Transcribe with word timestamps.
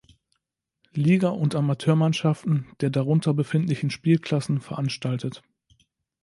Liga 0.95 1.29
und 1.29 1.53
Amateurmannschaften 1.53 2.65
der 2.81 2.89
darunter 2.89 3.35
befindlichen 3.35 3.91
Spielklassen 3.91 4.59
veranstaltet. 4.59 5.43